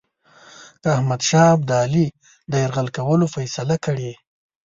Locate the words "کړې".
3.85-4.11